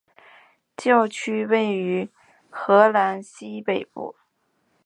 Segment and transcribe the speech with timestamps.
[0.75, 2.09] 教区位于
[2.49, 4.15] 荷兰西北部。